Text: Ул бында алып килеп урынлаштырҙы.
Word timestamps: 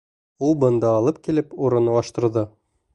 Ул 0.47 0.55
бында 0.63 0.89
алып 1.01 1.21
килеп 1.29 1.55
урынлаштырҙы. 1.69 2.49